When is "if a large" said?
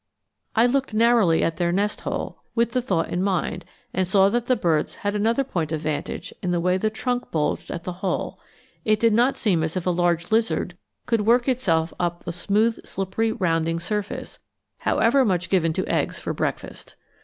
9.77-10.31